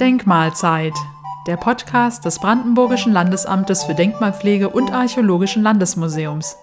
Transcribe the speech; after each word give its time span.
Denkmalzeit, 0.00 0.94
der 1.48 1.56
Podcast 1.56 2.24
des 2.24 2.38
Brandenburgischen 2.38 3.12
Landesamtes 3.12 3.82
für 3.82 3.96
Denkmalpflege 3.96 4.68
und 4.68 4.92
Archäologischen 4.92 5.64
Landesmuseums. 5.64 6.56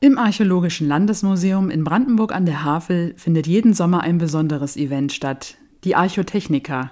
Im 0.00 0.18
Archäologischen 0.18 0.88
Landesmuseum 0.88 1.70
in 1.70 1.84
Brandenburg 1.84 2.34
an 2.34 2.46
der 2.46 2.64
Havel 2.64 3.14
findet 3.16 3.46
jeden 3.46 3.74
Sommer 3.74 4.00
ein 4.00 4.18
besonderes 4.18 4.76
Event 4.76 5.12
statt, 5.12 5.56
die 5.84 5.94
Archotechnica. 5.94 6.90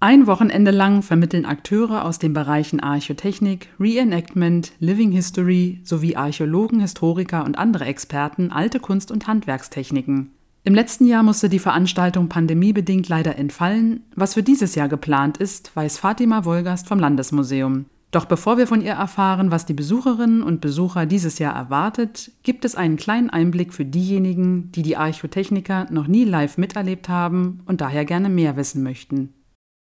Ein 0.00 0.26
Wochenende 0.26 0.70
lang 0.70 1.02
vermitteln 1.02 1.44
Akteure 1.44 2.06
aus 2.06 2.18
den 2.18 2.32
Bereichen 2.32 2.80
Archotechnik, 2.80 3.68
Reenactment, 3.78 4.72
Living 4.78 5.12
History 5.12 5.82
sowie 5.84 6.16
Archäologen, 6.16 6.80
Historiker 6.80 7.44
und 7.44 7.58
andere 7.58 7.84
Experten 7.84 8.50
alte 8.50 8.80
Kunst- 8.80 9.12
und 9.12 9.26
Handwerkstechniken. 9.26 10.30
Im 10.64 10.76
letzten 10.76 11.06
Jahr 11.06 11.24
musste 11.24 11.48
die 11.48 11.58
Veranstaltung 11.58 12.28
pandemiebedingt 12.28 13.08
leider 13.08 13.36
entfallen. 13.36 14.04
Was 14.14 14.34
für 14.34 14.44
dieses 14.44 14.76
Jahr 14.76 14.88
geplant 14.88 15.36
ist, 15.36 15.74
weiß 15.74 15.98
Fatima 15.98 16.44
Wolgast 16.44 16.86
vom 16.86 17.00
Landesmuseum. 17.00 17.86
Doch 18.12 18.26
bevor 18.26 18.58
wir 18.58 18.68
von 18.68 18.80
ihr 18.82 18.92
erfahren, 18.92 19.50
was 19.50 19.66
die 19.66 19.72
Besucherinnen 19.72 20.42
und 20.42 20.60
Besucher 20.60 21.06
dieses 21.06 21.40
Jahr 21.40 21.56
erwartet, 21.56 22.30
gibt 22.44 22.64
es 22.64 22.76
einen 22.76 22.96
kleinen 22.96 23.30
Einblick 23.30 23.72
für 23.72 23.86
diejenigen, 23.86 24.70
die 24.70 24.82
die 24.82 24.96
Archotechniker 24.96 25.86
noch 25.90 26.06
nie 26.06 26.24
live 26.24 26.58
miterlebt 26.58 27.08
haben 27.08 27.62
und 27.64 27.80
daher 27.80 28.04
gerne 28.04 28.28
mehr 28.28 28.56
wissen 28.56 28.82
möchten. 28.84 29.30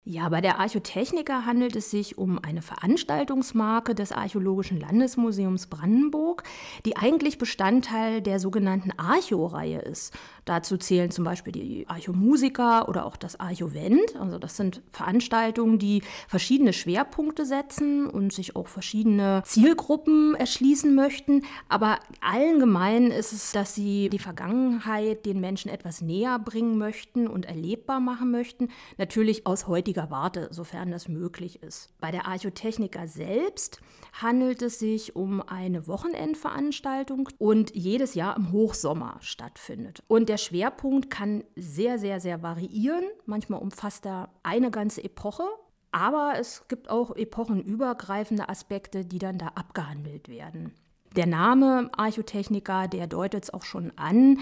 Ja, 0.09 0.28
bei 0.28 0.41
der 0.41 0.60
Archotechniker 0.60 1.46
handelt 1.46 1.74
es 1.74 1.91
sich 1.91 2.16
um 2.16 2.38
eine 2.38 2.62
Veranstaltungsmarke 2.62 3.92
des 3.92 4.12
Archäologischen 4.12 4.79
Landesmuseums 4.79 5.66
Brandenburg, 5.66 6.45
die 6.84 6.96
eigentlich 6.96 7.38
Bestandteil 7.38 8.23
der 8.23 8.38
sogenannten 8.38 8.92
Archo-Reihe 8.96 9.80
ist. 9.80 10.15
Dazu 10.45 10.77
zählen 10.77 11.10
zum 11.10 11.24
Beispiel 11.24 11.52
die 11.52 11.88
Archomusiker 11.88 12.88
oder 12.88 13.05
auch 13.05 13.16
das 13.16 13.40
Archovent. 13.40 14.15
Also 14.15 14.38
das 14.38 14.57
sind 14.57 14.80
Veranstaltungen, 14.93 15.80
die 15.80 16.04
verschiedene 16.29 16.73
Schwerpunkte 16.73 17.45
setzen 17.45 18.09
und 18.09 18.32
sich 18.32 18.54
auch 18.54 18.68
verschiedene 18.68 19.43
Zielgruppen 19.45 20.37
erschließen 20.37 20.95
möchten. 20.95 21.43
Aber 21.68 21.99
allen 22.21 22.60
gemein 22.60 23.10
ist 23.10 23.32
es, 23.32 23.51
dass 23.51 23.74
sie 23.74 24.09
die 24.09 24.21
Vergangenheit 24.21 25.27
den 25.27 25.40
Menschen 25.40 25.68
etwas 25.68 26.01
näher 26.01 26.38
bringen 26.38 26.79
möchten 26.79 27.27
und 27.27 27.46
erlebbar 27.46 27.99
machen 27.99 28.30
möchten. 28.30 28.68
Natürlich 28.99 29.49
aus 29.49 29.66
heutiger 29.66 29.96
Warte, 30.11 30.49
sofern 30.51 30.91
das 30.91 31.09
möglich 31.09 31.63
ist. 31.63 31.91
Bei 32.01 32.11
der 32.11 32.27
Archotechniker 32.27 33.07
selbst 33.07 33.80
handelt 34.13 34.63
es 34.63 34.79
sich 34.79 35.16
um 35.16 35.41
eine 35.41 35.87
Wochenendveranstaltung 35.87 37.29
und 37.39 37.75
jedes 37.75 38.15
Jahr 38.15 38.37
im 38.37 38.52
Hochsommer 38.52 39.19
stattfindet. 39.21 40.02
Und 40.09 40.29
der 40.29 40.39
Schwerpunkt 40.39 41.11
kann 41.11 41.45
sehr, 41.57 41.99
sehr, 41.99 42.21
sehr 42.21 42.43
variieren. 42.43 43.05
Manchmal 43.24 43.61
umfasst 43.61 44.07
er 44.07 44.30
eine 44.43 44.71
ganze 44.71 45.02
Epoche, 45.02 45.45
aber 45.93 46.35
es 46.39 46.69
gibt 46.69 46.91
auch 46.91 47.17
epochenübergreifende 47.17 48.49
Aspekte, 48.49 49.05
die 49.05 49.19
dann 49.19 49.39
da 49.39 49.49
abgehandelt 49.49 50.29
werden. 50.29 50.74
Der 51.15 51.26
Name 51.26 51.90
Archotechniker, 51.96 52.88
der 52.88 53.07
deutet 53.07 53.45
es 53.45 53.54
auch 53.54 53.62
schon 53.62 53.93
an. 53.96 54.38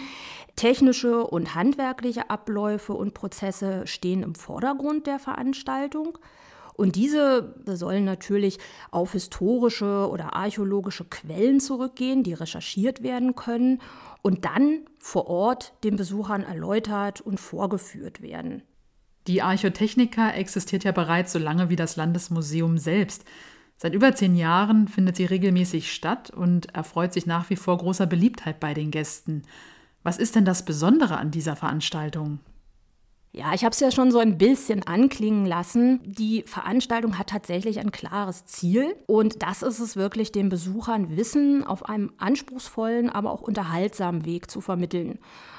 Technische 0.57 1.27
und 1.27 1.55
handwerkliche 1.55 2.31
Abläufe 2.31 2.95
und 2.95 3.15
Prozesse 3.15 3.87
stehen 3.87 4.23
im 4.23 4.35
Vordergrund 4.35 5.07
der 5.07 5.19
Veranstaltung. 5.19 6.19
Und 6.75 6.97
diese 6.97 7.55
sollen 7.67 8.05
natürlich 8.05 8.59
auf 8.91 9.13
historische 9.13 10.09
oder 10.11 10.35
archäologische 10.35 11.05
Quellen 11.05 11.61
zurückgehen, 11.61 12.25
die 12.25 12.35
recherchiert 12.35 13.03
werden 13.03 13.37
können 13.37 13.81
und 14.23 14.45
dann 14.45 14.81
vor 14.99 15.29
Ort 15.29 15.73
den 15.85 15.97
Besuchern 15.97 16.43
erläutert 16.43 17.21
und 17.21 17.39
vorgeführt 17.39 18.23
werden. 18.23 18.63
Die 19.27 19.41
Archotechnika 19.41 20.31
existiert 20.33 20.85
ja 20.85 20.93
bereits 20.93 21.33
so 21.33 21.39
lange 21.39 21.71
wie 21.71 21.77
das 21.77 21.97
Landesmuseum 21.97 22.77
selbst. 22.77 23.25
Seit 23.85 23.93
über 23.93 24.15
zehn 24.15 24.35
Jahren 24.35 24.89
findet 24.89 25.15
sie 25.15 25.27
regelmäßig 25.27 25.93
statt 25.93 26.31
und 26.31 26.75
erfreut 26.75 27.13
sich 27.13 27.27
nach 27.27 27.51
wie 27.51 27.57
vor 27.57 27.77
großer 27.77 28.07
Beliebtheit 28.07 28.59
bei 28.59 28.73
den 28.73 28.91
Gästen. 28.91 29.43
Was 30.03 30.17
ist 30.17 30.37
denn 30.37 30.47
das 30.47 30.65
Besondere 30.65 31.19
an 31.19 31.31
dieser 31.31 31.55
Veranstaltung? 31.55 32.39
Ja, 33.37 33.53
ich 33.53 33.65
habe 33.65 33.73
es 33.73 33.81
ja 33.81 33.91
schon 33.91 34.13
so 34.13 34.21
ein 34.21 34.39
bisschen 34.39 34.87
anklingen 34.87 35.45
lassen. 35.45 35.99
Die 36.05 36.45
Veranstaltung 36.47 37.19
hat 37.19 37.31
tatsächlich 37.31 37.81
ein 37.81 37.91
klares 37.91 38.45
Ziel 38.45 38.95
und 39.07 39.43
das 39.43 39.63
ist 39.63 39.81
es 39.81 39.97
wirklich, 39.97 40.31
den 40.31 40.51
Besuchern 40.51 41.17
Wissen 41.17 41.65
auf 41.67 41.89
einem 41.89 42.13
anspruchsvollen, 42.19 43.11
aber 43.11 43.33
auch 43.33 43.43
unterhaltsamen 43.43 44.25
Weg 44.25 44.53
zu 44.53 44.61
vermitteln. 44.61 45.19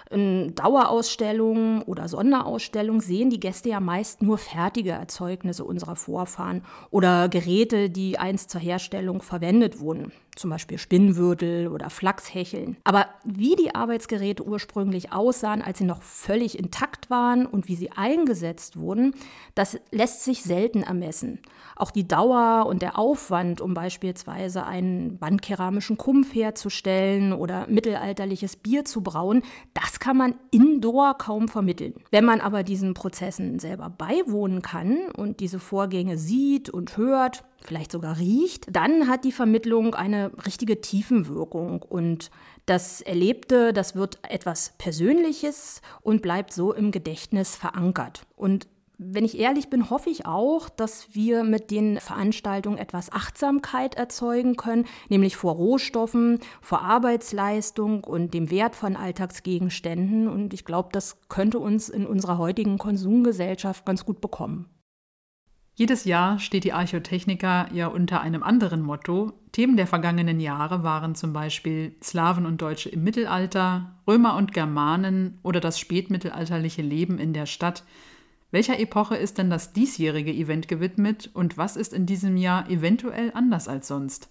In 0.10 0.56
Dauerausstellungen 0.56 1.82
oder 1.82 2.08
Sonderausstellungen 2.08 3.02
sehen 3.02 3.30
die 3.30 3.42
Gäste 3.42 3.68
ja 3.68 3.82
meist 3.82 4.22
nur 4.22 4.38
fertige 4.38 4.92
Erzeugnisse 4.92 5.66
unserer 5.66 5.98
Vorfahren 5.98 6.64
oder 6.92 7.28
Geräte, 7.28 7.90
die 7.90 8.18
einst 8.18 8.52
zur 8.52 8.62
Herstellung 8.62 9.22
verwendet 9.22 9.82
wurden 9.82 10.14
zum 10.36 10.50
Beispiel 10.50 10.78
Spinnwürtel 10.78 11.68
oder 11.68 11.90
Flachshecheln. 11.90 12.78
Aber 12.84 13.08
wie 13.24 13.56
die 13.56 13.74
Arbeitsgeräte 13.74 14.46
ursprünglich 14.46 15.12
aussahen, 15.12 15.62
als 15.62 15.78
sie 15.80 15.86
noch 15.86 16.02
völlig 16.02 16.60
intakt 16.60 17.10
waren 17.10 17.46
und 17.46 17.68
wie 17.68 17.76
sie 17.76 17.92
eingesetzt 17.92 18.78
wurden, 18.78 19.14
das 19.56 19.80
lässt 19.92 20.24
sich 20.24 20.44
selten 20.44 20.84
ermessen. 20.84 21.40
Auch 21.76 21.92
die 21.92 22.08
Dauer 22.08 22.66
und 22.68 22.82
der 22.82 22.98
Aufwand, 22.98 23.60
um 23.60 23.74
beispielsweise 23.74 24.66
einen 24.66 25.18
bandkeramischen 25.18 25.98
Kumpf 25.98 26.34
herzustellen 26.34 27.34
oder 27.34 27.68
mittelalterliches 27.68 28.56
Bier 28.56 28.86
zu 28.86 29.02
brauen, 29.02 29.42
das 29.74 30.00
kann 30.00 30.18
man 30.18 30.36
indoor 30.52 31.18
kaum 31.18 31.48
vermitteln. 31.48 31.96
Wenn 32.12 32.26
man 32.26 32.42
aber 32.42 32.64
diesen 32.64 32.94
Prozessen 32.94 33.60
selber 33.60 33.90
beiwohnen 33.90 34.62
kann 34.62 34.98
und 35.18 35.40
diese 35.40 35.60
Vorgänge 35.60 36.18
sieht 36.18 36.70
und 36.70 36.98
hört, 36.98 37.44
vielleicht 37.66 37.92
sogar 37.92 38.18
riecht, 38.20 38.68
dann 38.72 39.08
hat 39.08 39.26
die 39.26 39.32
Vermittlung 39.32 39.96
eine 39.96 40.25
richtige 40.46 40.82
Tiefenwirkung 40.82 41.82
und 41.82 42.32
das 42.66 43.02
Erlebte, 43.02 43.74
das 43.74 43.96
wird 43.96 44.20
etwas 44.28 44.74
Persönliches 44.78 45.82
und 46.02 46.22
bleibt 46.22 46.54
so 46.54 46.74
im 46.74 46.92
Gedächtnis 46.92 47.56
verankert. 47.56 48.26
Und 48.36 48.68
wenn 48.98 49.26
ich 49.26 49.38
ehrlich 49.38 49.70
bin, 49.70 49.90
hoffe 49.90 50.10
ich 50.10 50.26
auch, 50.26 50.70
dass 50.70 51.14
wir 51.14 51.44
mit 51.44 51.70
den 51.72 52.00
Veranstaltungen 52.00 52.78
etwas 52.78 53.12
Achtsamkeit 53.12 53.96
erzeugen 53.96 54.56
können, 54.56 54.86
nämlich 55.10 55.36
vor 55.36 55.54
Rohstoffen, 55.54 56.40
vor 56.62 56.82
Arbeitsleistung 56.82 58.04
und 58.04 58.34
dem 58.34 58.50
Wert 58.52 58.76
von 58.76 58.96
Alltagsgegenständen. 58.96 60.28
Und 60.28 60.54
ich 60.54 60.66
glaube, 60.66 60.90
das 60.92 61.18
könnte 61.28 61.60
uns 61.60 61.90
in 61.90 62.06
unserer 62.06 62.38
heutigen 62.38 62.78
Konsumgesellschaft 62.78 63.86
ganz 63.86 64.06
gut 64.06 64.22
bekommen. 64.22 64.70
Jedes 65.78 66.06
Jahr 66.06 66.40
steht 66.40 66.64
die 66.64 66.72
Archotechnika 66.72 67.68
ja 67.74 67.88
unter 67.88 68.22
einem 68.22 68.44
anderen 68.44 68.82
Motto. 68.82 69.34
Themen 69.52 69.76
der 69.76 69.88
vergangenen 69.88 70.40
Jahre 70.40 70.84
waren 70.84 71.16
zum 71.16 71.34
Beispiel 71.34 71.98
Slawen 72.02 72.46
und 72.46 72.62
Deutsche 72.62 72.88
im 72.88 73.04
Mittelalter, 73.04 73.94
Römer 74.08 74.38
und 74.38 74.54
Germanen 74.54 75.38
oder 75.44 75.60
das 75.60 75.78
spätmittelalterliche 75.78 76.82
Leben 76.82 77.20
in 77.20 77.34
der 77.34 77.46
Stadt. 77.46 77.84
Welcher 78.52 78.80
Epoche 78.80 79.18
ist 79.18 79.38
denn 79.38 79.50
das 79.50 79.74
diesjährige 79.74 80.32
Event 80.32 80.70
gewidmet 80.70 81.30
und 81.34 81.58
was 81.58 81.76
ist 81.76 81.92
in 81.92 82.06
diesem 82.06 82.38
Jahr 82.38 82.70
eventuell 82.70 83.32
anders 83.34 83.68
als 83.68 83.90
sonst? 83.90 84.30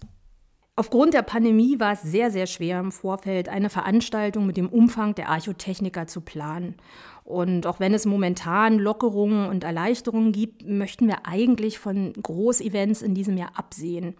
Aufgrund 0.77 1.13
der 1.13 1.21
Pandemie 1.21 1.79
war 1.79 1.93
es 1.93 2.01
sehr, 2.01 2.31
sehr 2.31 2.47
schwer 2.47 2.81
im 2.81 2.91
Vorfeld, 2.91 3.47
eine 3.47 3.69
Veranstaltung 3.69 4.45
mit 4.45 4.57
dem 4.57 4.67
Umfang 4.67 5.15
der 5.15 5.29
Archotechniker 5.29 6.05
zu 6.05 6.19
planen. 6.19 6.75
Und 7.23 7.65
auch 7.65 7.79
wenn 7.79 7.93
es 7.93 8.05
momentan 8.05 8.77
Lockerungen 8.77 9.47
und 9.47 9.63
Erleichterungen 9.63 10.33
gibt, 10.33 10.67
möchten 10.67 11.07
wir 11.07 11.25
eigentlich 11.25 11.79
von 11.79 12.11
Großevents 12.11 13.03
in 13.03 13.15
diesem 13.15 13.37
Jahr 13.37 13.51
absehen. 13.55 14.15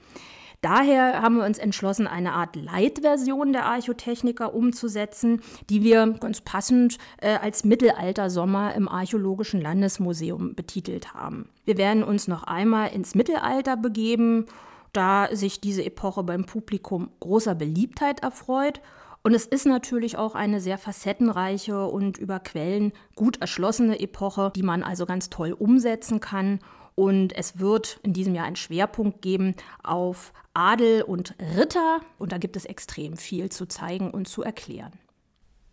Daher 0.62 1.22
haben 1.22 1.36
wir 1.36 1.46
uns 1.46 1.58
entschlossen, 1.58 2.08
eine 2.08 2.32
Art 2.32 2.56
Leitversion 2.56 3.52
der 3.52 3.66
Archotechniker 3.66 4.54
umzusetzen, 4.54 5.42
die 5.70 5.84
wir 5.84 6.08
ganz 6.22 6.40
passend 6.40 6.98
äh, 7.22 7.36
als 7.36 7.66
Mittelaltersommer 7.66 8.74
im 8.76 8.88
Archäologischen 8.88 9.60
Landesmuseum 9.60 10.56
betitelt 10.56 11.14
haben. 11.14 11.50
Wir 11.66 11.78
werden 11.78 12.02
uns 12.02 12.30
noch 12.30 12.44
einmal 12.44 12.94
ins 12.94 13.14
Mittelalter 13.14 13.76
begeben 13.76 14.46
da 14.96 15.30
sich 15.32 15.62
diese 15.62 15.84
Epoche 15.84 16.24
beim 16.24 16.46
Publikum 16.46 17.10
großer 17.20 17.56
Beliebtheit 17.56 18.22
erfreut. 18.22 18.82
Und 19.24 19.34
es 19.34 19.46
ist 19.46 19.66
natürlich 19.66 20.18
auch 20.18 20.36
eine 20.36 20.60
sehr 20.60 20.78
facettenreiche 20.78 21.88
und 21.88 22.18
über 22.18 22.40
Quellen 22.40 22.94
gut 23.16 23.42
erschlossene 23.42 24.00
Epoche, 24.00 24.52
die 24.56 24.64
man 24.64 24.84
also 24.84 25.06
ganz 25.06 25.30
toll 25.30 25.52
umsetzen 25.52 26.20
kann. 26.20 26.60
Und 26.94 27.36
es 27.36 27.60
wird 27.60 28.00
in 28.04 28.14
diesem 28.14 28.36
Jahr 28.36 28.46
einen 28.46 28.56
Schwerpunkt 28.56 29.22
geben 29.22 29.56
auf 29.84 30.32
Adel 30.54 31.02
und 31.02 31.36
Ritter. 31.58 32.02
Und 32.20 32.32
da 32.32 32.38
gibt 32.38 32.56
es 32.56 32.66
extrem 32.66 33.18
viel 33.18 33.50
zu 33.50 33.66
zeigen 33.66 34.12
und 34.12 34.28
zu 34.28 34.44
erklären. 34.44 34.94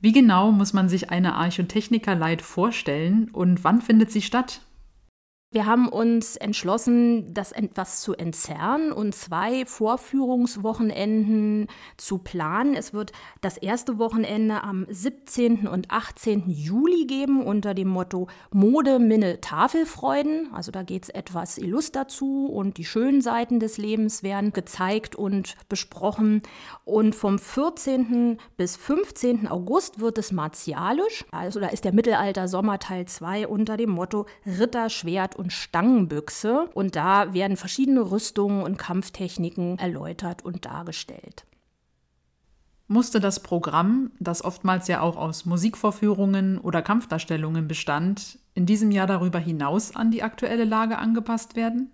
Wie 0.00 0.12
genau 0.12 0.50
muss 0.50 0.72
man 0.72 0.88
sich 0.88 1.10
eine 1.10 1.34
Archotechniker-Leit 1.34 2.42
vorstellen 2.42 3.30
und 3.32 3.62
wann 3.62 3.80
findet 3.80 4.10
sie 4.10 4.22
statt? 4.22 4.62
Wir 5.52 5.66
haben 5.66 5.88
uns 5.90 6.37
entschlossen, 6.37 7.34
das 7.34 7.52
etwas 7.52 8.00
zu 8.00 8.14
entzerren 8.14 8.90
und 8.90 9.14
zwei 9.14 9.66
Vorführungswochenenden 9.66 11.66
zu 11.99 12.16
planen. 12.16 12.75
Es 12.75 12.94
wird 12.94 13.12
das 13.43 13.58
erste 13.58 13.99
Wochenende 13.99 14.64
am 14.64 14.87
17. 14.88 15.69
und 15.69 15.90
18. 15.90 16.49
Juli 16.49 17.04
geben 17.04 17.44
unter 17.44 17.75
dem 17.75 17.88
Motto 17.88 18.28
Mode, 18.50 18.99
Minne, 18.99 19.43
Tafelfreuden. 19.43 20.49
Also 20.54 20.72
da 20.72 20.84
geht 20.84 21.02
es 21.02 21.10
etwas 21.10 21.58
illustrer 21.58 22.08
zu 22.08 22.46
und 22.46 22.78
die 22.78 22.87
schönen 22.87 23.20
Seiten 23.20 23.60
des 23.60 23.76
Lebens 23.76 24.22
werden 24.22 24.55
gezeigt 24.55 25.16
und 25.16 25.56
besprochen. 25.69 26.40
Und 26.87 27.14
vom 27.14 27.38
14. 27.38 28.38
bis 28.56 28.76
15. 28.76 29.48
August 29.48 30.00
wird 30.00 30.16
es 30.16 30.32
martialisch. 30.32 31.26
Also 31.31 31.60
da 31.60 31.69
ist 31.69 31.84
der 31.84 31.93
Mittelalter 31.93 32.48
Sommer 32.48 32.78
Teil 32.78 33.05
2 33.05 33.48
unter 33.48 33.76
dem 33.76 33.90
Motto 33.90 34.25
Ritter, 34.46 34.88
Schwert 34.88 35.37
und 35.42 35.42
Stangenbüchse. 35.50 36.69
Und 36.75 36.97
da 36.97 37.35
werden 37.35 37.56
verschiedene 37.56 38.11
Rüstungen 38.11 38.62
und 38.62 38.79
Kampftechniken 38.79 39.79
erläutert 39.79 40.44
und 40.44 40.65
dargestellt. 40.65 41.44
Musste 42.89 43.21
das 43.21 43.41
Programm, 43.41 44.11
das 44.21 44.44
oftmals 44.44 44.87
ja 44.89 45.00
auch 45.00 45.17
aus 45.17 45.47
Musikvorführungen 45.47 46.59
oder 46.59 46.83
Kampfdarstellungen 46.83 47.67
bestand, 47.67 48.39
in 48.55 48.67
diesem 48.67 48.91
Jahr 48.91 49.06
darüber 49.06 49.39
hinaus 49.39 49.97
an 49.97 50.11
die 50.11 50.23
aktuelle 50.23 50.65
Lage 50.65 50.99
angepasst 50.99 51.56
werden? 51.56 51.91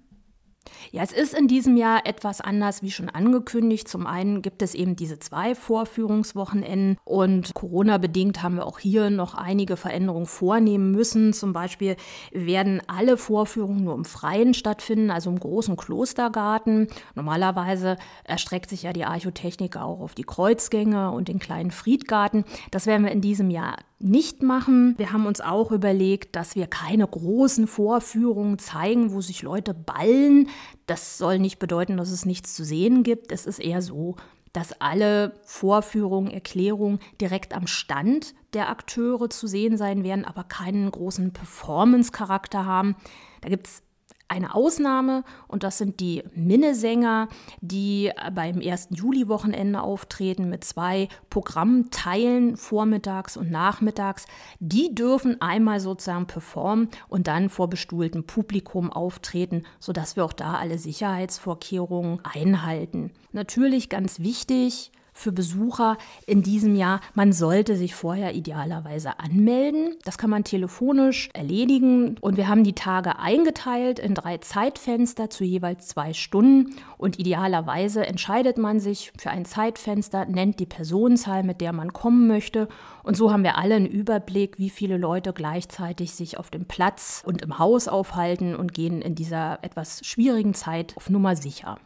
Ja, 0.90 1.02
es 1.02 1.12
ist 1.12 1.34
in 1.34 1.48
diesem 1.48 1.76
Jahr 1.76 2.06
etwas 2.06 2.40
anders, 2.40 2.82
wie 2.82 2.90
schon 2.90 3.08
angekündigt. 3.08 3.88
Zum 3.88 4.06
einen 4.06 4.42
gibt 4.42 4.62
es 4.62 4.74
eben 4.74 4.96
diese 4.96 5.18
zwei 5.18 5.54
Vorführungswochenenden 5.54 6.96
und 7.04 7.54
Corona-bedingt 7.54 8.42
haben 8.42 8.56
wir 8.56 8.66
auch 8.66 8.78
hier 8.78 9.10
noch 9.10 9.34
einige 9.34 9.76
Veränderungen 9.76 10.26
vornehmen 10.26 10.92
müssen. 10.92 11.32
Zum 11.32 11.52
Beispiel 11.52 11.96
werden 12.32 12.80
alle 12.86 13.16
Vorführungen 13.16 13.84
nur 13.84 13.94
im 13.94 14.04
Freien 14.04 14.54
stattfinden, 14.54 15.10
also 15.10 15.30
im 15.30 15.38
großen 15.38 15.76
Klostergarten. 15.76 16.88
Normalerweise 17.14 17.96
erstreckt 18.24 18.70
sich 18.70 18.82
ja 18.82 18.92
die 18.92 19.04
Archotechnik 19.04 19.76
auch 19.76 20.00
auf 20.00 20.14
die 20.14 20.24
Kreuzgänge 20.24 21.10
und 21.10 21.28
den 21.28 21.38
kleinen 21.38 21.70
Friedgarten. 21.70 22.44
Das 22.70 22.86
werden 22.86 23.04
wir 23.04 23.12
in 23.12 23.20
diesem 23.20 23.50
Jahr 23.50 23.76
nicht 24.00 24.42
machen. 24.42 24.94
Wir 24.96 25.12
haben 25.12 25.26
uns 25.26 25.40
auch 25.40 25.72
überlegt, 25.72 26.36
dass 26.36 26.54
wir 26.54 26.66
keine 26.66 27.06
großen 27.06 27.66
Vorführungen 27.66 28.58
zeigen, 28.58 29.12
wo 29.12 29.20
sich 29.20 29.42
Leute 29.42 29.74
ballen. 29.74 30.48
Das 30.86 31.18
soll 31.18 31.38
nicht 31.38 31.58
bedeuten, 31.58 31.96
dass 31.96 32.10
es 32.10 32.24
nichts 32.24 32.54
zu 32.54 32.64
sehen 32.64 33.02
gibt. 33.02 33.32
Es 33.32 33.46
ist 33.46 33.58
eher 33.58 33.82
so, 33.82 34.16
dass 34.52 34.80
alle 34.80 35.34
Vorführungen, 35.42 36.30
Erklärungen 36.30 37.00
direkt 37.20 37.54
am 37.54 37.66
Stand 37.66 38.34
der 38.54 38.70
Akteure 38.70 39.28
zu 39.30 39.46
sehen 39.46 39.76
sein 39.76 40.04
werden, 40.04 40.24
aber 40.24 40.44
keinen 40.44 40.90
großen 40.90 41.32
Performance-Charakter 41.32 42.64
haben. 42.64 42.96
Da 43.40 43.48
gibt 43.48 43.66
es 43.66 43.82
eine 44.28 44.54
Ausnahme 44.54 45.24
und 45.46 45.62
das 45.62 45.78
sind 45.78 46.00
die 46.00 46.22
Minnesänger, 46.34 47.28
die 47.60 48.12
beim 48.34 48.60
1. 48.60 48.88
Juli-Wochenende 48.90 49.80
auftreten 49.80 50.48
mit 50.48 50.64
zwei 50.64 51.08
Programmteilen 51.30 52.56
vormittags 52.56 53.36
und 53.36 53.50
nachmittags. 53.50 54.26
Die 54.60 54.94
dürfen 54.94 55.40
einmal 55.40 55.80
sozusagen 55.80 56.26
performen 56.26 56.88
und 57.08 57.26
dann 57.26 57.48
vor 57.48 57.68
bestuhltem 57.68 58.24
Publikum 58.24 58.92
auftreten, 58.92 59.64
sodass 59.80 60.16
wir 60.16 60.24
auch 60.24 60.32
da 60.32 60.54
alle 60.54 60.78
Sicherheitsvorkehrungen 60.78 62.20
einhalten. 62.24 63.12
Natürlich 63.32 63.88
ganz 63.88 64.20
wichtig, 64.20 64.92
für 65.18 65.32
Besucher 65.32 65.98
in 66.26 66.42
diesem 66.42 66.76
Jahr. 66.76 67.00
Man 67.14 67.32
sollte 67.32 67.76
sich 67.76 67.94
vorher 67.94 68.34
idealerweise 68.34 69.18
anmelden. 69.18 69.96
Das 70.04 70.16
kann 70.16 70.30
man 70.30 70.44
telefonisch 70.44 71.28
erledigen. 71.34 72.16
Und 72.20 72.36
wir 72.36 72.48
haben 72.48 72.64
die 72.64 72.74
Tage 72.74 73.18
eingeteilt 73.18 73.98
in 73.98 74.14
drei 74.14 74.38
Zeitfenster 74.38 75.28
zu 75.28 75.44
jeweils 75.44 75.88
zwei 75.88 76.12
Stunden. 76.12 76.76
Und 76.96 77.18
idealerweise 77.18 78.06
entscheidet 78.06 78.58
man 78.58 78.78
sich 78.78 79.12
für 79.18 79.30
ein 79.30 79.44
Zeitfenster, 79.44 80.24
nennt 80.24 80.60
die 80.60 80.66
Personenzahl, 80.66 81.42
mit 81.42 81.60
der 81.60 81.72
man 81.72 81.92
kommen 81.92 82.28
möchte. 82.28 82.68
Und 83.02 83.16
so 83.16 83.32
haben 83.32 83.42
wir 83.42 83.58
alle 83.58 83.74
einen 83.74 83.86
Überblick, 83.86 84.58
wie 84.58 84.70
viele 84.70 84.98
Leute 84.98 85.32
gleichzeitig 85.32 86.12
sich 86.12 86.38
auf 86.38 86.50
dem 86.50 86.66
Platz 86.66 87.22
und 87.26 87.42
im 87.42 87.58
Haus 87.58 87.88
aufhalten 87.88 88.54
und 88.54 88.72
gehen 88.72 89.02
in 89.02 89.14
dieser 89.14 89.58
etwas 89.62 90.04
schwierigen 90.04 90.54
Zeit 90.54 90.96
auf 90.96 91.10
Nummer 91.10 91.34
sicher. 91.34 91.78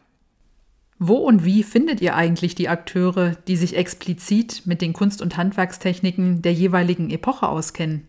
Wo 1.05 1.15
und 1.17 1.43
wie 1.43 1.63
findet 1.63 1.99
ihr 1.99 2.15
eigentlich 2.15 2.55
die 2.55 2.69
Akteure, 2.69 3.31
die 3.49 3.57
sich 3.57 3.75
explizit 3.75 4.61
mit 4.63 4.81
den 4.81 4.93
Kunst- 4.93 5.21
und 5.21 5.35
Handwerkstechniken 5.35 6.41
der 6.41 6.53
jeweiligen 6.53 7.09
Epoche 7.09 7.49
auskennen? 7.49 8.07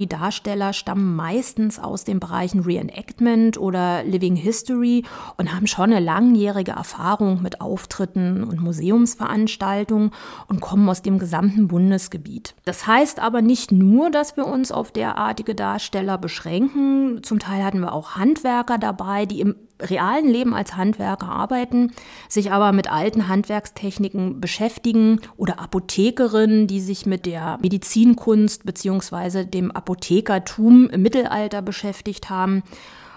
Die 0.00 0.08
Darsteller 0.08 0.74
stammen 0.74 1.16
meistens 1.16 1.78
aus 1.78 2.04
den 2.04 2.20
Bereichen 2.20 2.60
Reenactment 2.60 3.56
oder 3.56 4.04
Living 4.04 4.36
History 4.36 5.04
und 5.38 5.54
haben 5.54 5.66
schon 5.66 5.92
eine 5.92 6.00
langjährige 6.04 6.72
Erfahrung 6.72 7.40
mit 7.40 7.62
Auftritten 7.62 8.44
und 8.44 8.60
Museumsveranstaltungen 8.60 10.10
und 10.46 10.60
kommen 10.60 10.90
aus 10.90 11.00
dem 11.00 11.18
gesamten 11.18 11.68
Bundesgebiet. 11.68 12.54
Das 12.66 12.86
heißt 12.86 13.18
aber 13.18 13.40
nicht 13.40 13.72
nur, 13.72 14.10
dass 14.10 14.36
wir 14.36 14.46
uns 14.46 14.72
auf 14.72 14.92
derartige 14.92 15.54
Darsteller 15.54 16.18
beschränken. 16.18 17.22
Zum 17.22 17.38
Teil 17.38 17.64
hatten 17.64 17.80
wir 17.80 17.94
auch 17.94 18.16
Handwerker 18.16 18.76
dabei, 18.76 19.24
die 19.24 19.40
im 19.40 19.54
realen 19.82 20.28
Leben 20.28 20.54
als 20.54 20.76
Handwerker 20.76 21.28
arbeiten, 21.28 21.92
sich 22.28 22.52
aber 22.52 22.72
mit 22.72 22.90
alten 22.90 23.28
Handwerkstechniken 23.28 24.40
beschäftigen 24.40 25.20
oder 25.36 25.60
Apothekerinnen, 25.60 26.66
die 26.66 26.80
sich 26.80 27.06
mit 27.06 27.26
der 27.26 27.58
Medizinkunst 27.62 28.64
bzw. 28.64 29.44
dem 29.44 29.70
Apothekertum 29.70 30.88
im 30.90 31.02
Mittelalter 31.02 31.62
beschäftigt 31.62 32.30
haben. 32.30 32.62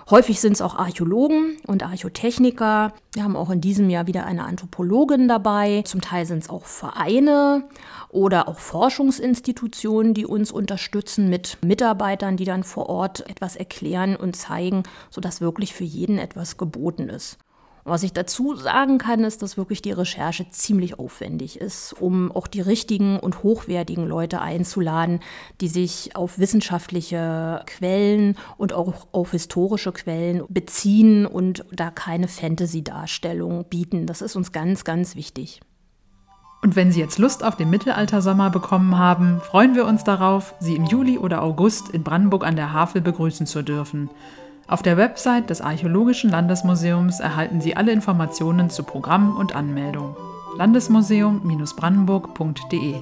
Häufig 0.09 0.41
sind 0.41 0.53
es 0.53 0.61
auch 0.61 0.75
Archäologen 0.75 1.57
und 1.65 1.83
Archotechniker. 1.83 2.93
Wir 3.13 3.23
haben 3.23 3.37
auch 3.37 3.49
in 3.49 3.61
diesem 3.61 3.89
Jahr 3.89 4.05
wieder 4.05 4.25
eine 4.25 4.43
Anthropologin 4.43 5.27
dabei. 5.27 5.83
Zum 5.85 6.01
Teil 6.01 6.25
sind 6.25 6.43
es 6.43 6.49
auch 6.49 6.65
Vereine 6.65 7.63
oder 8.09 8.47
auch 8.49 8.59
Forschungsinstitutionen, 8.59 10.13
die 10.13 10.25
uns 10.25 10.51
unterstützen 10.51 11.29
mit 11.29 11.57
Mitarbeitern, 11.63 12.35
die 12.35 12.45
dann 12.45 12.63
vor 12.63 12.89
Ort 12.89 13.27
etwas 13.29 13.55
erklären 13.55 14.15
und 14.15 14.35
zeigen, 14.35 14.83
sodass 15.09 15.41
wirklich 15.41 15.73
für 15.73 15.85
jeden 15.85 16.17
etwas 16.17 16.57
geboten 16.57 17.07
ist. 17.07 17.37
Was 17.85 18.03
ich 18.03 18.13
dazu 18.13 18.55
sagen 18.55 18.97
kann, 18.97 19.25
ist, 19.25 19.41
dass 19.41 19.57
wirklich 19.57 19.81
die 19.81 19.91
Recherche 19.91 20.49
ziemlich 20.49 20.99
aufwendig 20.99 21.59
ist, 21.59 21.93
um 21.93 22.31
auch 22.31 22.47
die 22.47 22.61
richtigen 22.61 23.19
und 23.19 23.43
hochwertigen 23.43 24.07
Leute 24.07 24.39
einzuladen, 24.39 25.19
die 25.59 25.67
sich 25.67 26.15
auf 26.15 26.39
wissenschaftliche 26.39 27.61
Quellen 27.65 28.37
und 28.57 28.71
auch 28.71 29.07
auf 29.11 29.31
historische 29.31 29.91
Quellen 29.91 30.43
beziehen 30.47 31.25
und 31.25 31.65
da 31.73 31.91
keine 31.91 32.29
Fantasy-Darstellung 32.29 33.65
bieten. 33.65 34.05
Das 34.05 34.21
ist 34.21 34.37
uns 34.37 34.53
ganz, 34.53 34.85
ganz 34.85 35.17
wichtig. 35.17 35.59
Und 36.61 36.77
wenn 36.77 36.93
Sie 36.93 37.01
jetzt 37.01 37.17
Lust 37.17 37.43
auf 37.43 37.57
den 37.57 37.69
Mittelaltersommer 37.69 38.49
bekommen 38.49 38.97
haben, 38.97 39.41
freuen 39.41 39.75
wir 39.75 39.85
uns 39.85 40.05
darauf, 40.05 40.55
Sie 40.61 40.77
im 40.77 40.85
Juli 40.85 41.17
oder 41.17 41.43
August 41.43 41.89
in 41.89 42.03
Brandenburg 42.03 42.45
an 42.45 42.55
der 42.55 42.71
Havel 42.71 43.01
begrüßen 43.01 43.45
zu 43.45 43.61
dürfen. 43.61 44.09
Auf 44.67 44.81
der 44.81 44.97
Website 44.97 45.49
des 45.49 45.61
Archäologischen 45.61 46.29
Landesmuseums 46.29 47.19
erhalten 47.19 47.61
Sie 47.61 47.75
alle 47.75 47.91
Informationen 47.91 48.69
zu 48.69 48.83
Programm 48.83 49.35
und 49.37 49.55
Anmeldung. 49.55 50.15
Landesmuseum-brandenburg.de 50.57 52.95